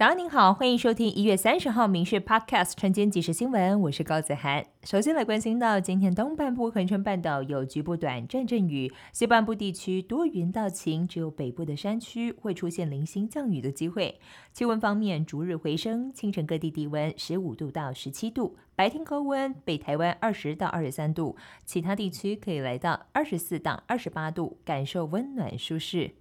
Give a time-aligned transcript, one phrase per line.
[0.00, 4.64] 早上您好，欢迎收听一月三十号《民事 Podcast》晨间即时新闻，我是高子涵。
[4.82, 14.18] 首先来关心到今天东半部恒春半岛有局部短暂阵雨，西半部地区多云到晴，只有北部的山区会出现零星降雨的机会。
[14.54, 21.36] 气温方面逐日回升，清晨各地低温十五度到十七度，白天高温北台湾二十到二十三度，
[21.66, 26.12] 其他地区可以来到二十四到二十八度，感受温暖舒适。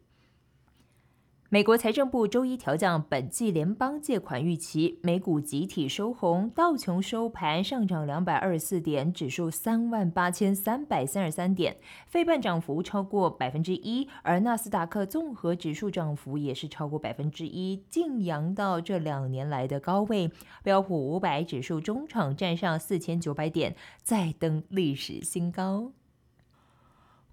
[1.52, 20.32] 美国财政部周一调降本季联邦借款预期，美股集体收红，道琼收盘上涨两百二十四点，指数三万八千三百三十三点，费半涨幅超过百分之一，而纳斯达克综合指数涨幅也是超过百分之一，晋扬到这两年来的高位。
[20.62, 25.94] 标普五百指数中场站上四千九百点，再登历史新高。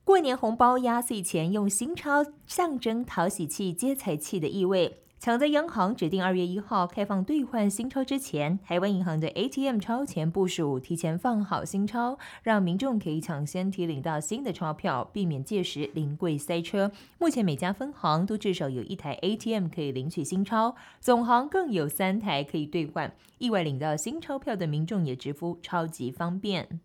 [0.07, 4.99] 过年红包压岁钱用新钞象征讨喜气、接财气的意味。
[5.19, 16.93] 抢在央行指定二月一号开放兑换新钞之前，台湾银行的 ATM 超前部署，提前放好新钞，让民众可以抢先提领到新的钞票，避免届时临柜塞车。
[17.19, 23.13] 目前每家分行都至少有一台 ATM 可以领取新钞，总行更有三台可以兑换。
[23.39, 26.79] 意外领到新钞票的民众也直呼超级方便。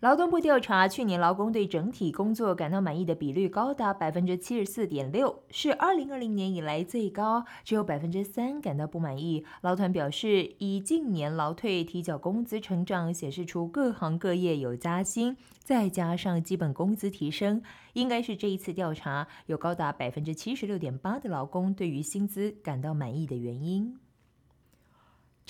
[0.00, 7.44] 劳动部调查，去年劳工对整体工作感到满意的比率高达百分之七十四点六，是二零二零年以来最高。
[7.64, 9.44] 只有百分之三感到不满意。
[9.60, 23.94] 劳团表示，以近年劳退提缴工资成长显示出各行各业有加薪，再加上基本工资提升，应该是这一次调查有高达百分之七十六点八的劳工对于薪资感到满意的原因。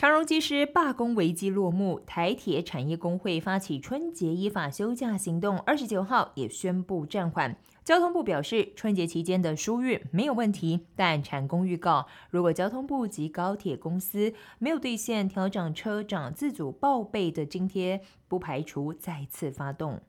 [0.01, 7.55] 长荣机师罢工危机落幕，台铁产业工会发起春节依法休假行动，二十九号也宣布暂缓。
[7.85, 20.01] 交通部表示，春节期间的疏运没有问题，但产工预告，如果交通部及高铁公司没有兑现调整车长自主报备的津贴，不排除再次发动。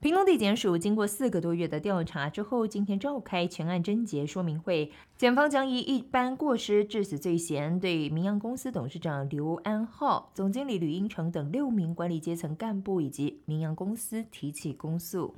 [0.00, 15.34] 平东地检署经过四个多月的调查之后，今天召开全案侦结说明会，检方将以一般过失致死罪嫌，对明阳公司董事长刘安浩、总经理吕英成等六名管理阶层干部以及明阳公司提起公诉。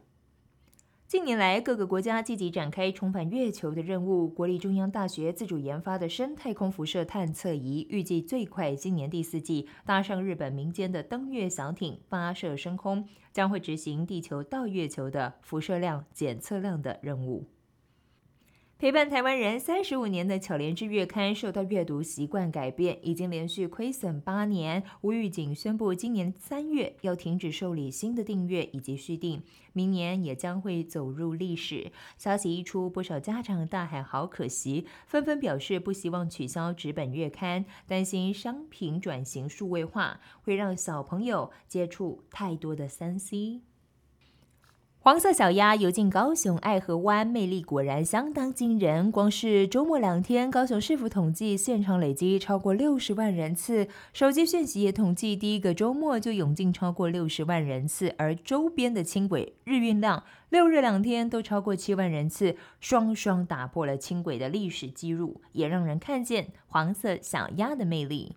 [1.10, 4.28] 近年来，各个国家积极展开重返月球的任务。
[4.28, 17.44] 国立中央大学自主研发的深太空辐射探测仪，预计最快今年第四季搭上日本民间的登月小艇发射升空，将会执行地球到月球的辐射量检测量的任务。
[18.80, 24.82] 陪伴台湾人三十五年的巧莲之月刊受到阅读习惯改变，已经连续亏损八年。
[25.02, 29.42] 吴玉景宣布，今年三月要停止受理新的订阅以及续订，
[29.74, 31.92] 明年也将会走入历史。
[32.16, 43.60] 消息一出，不少家长大喊好可惜，纷纷表示不希望取消纸本月刊，担心商品转型数位化会让小朋友接触太多的三 C。
[45.02, 49.10] 黄色小鸭游进高雄爱河湾，魅力果然相当惊人。
[49.10, 68.36] 光是周末两天，高雄市府统计现场累积超过六十万人次，手机讯息也统计第一个周末就涌进超过六十万人次，而周边的轻轨日运量六日两天都超过七万人次，双双打破了轻轨的历史记录，也让人看见黄色小鸭的魅力。